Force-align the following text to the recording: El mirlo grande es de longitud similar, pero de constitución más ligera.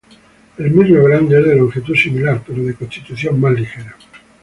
El 0.57 0.71
mirlo 0.71 1.03
grande 1.03 1.37
es 1.39 1.45
de 1.45 1.55
longitud 1.57 1.93
similar, 1.95 2.41
pero 2.47 2.63
de 2.63 2.73
constitución 2.73 3.39
más 3.39 3.53
ligera. 3.53 3.95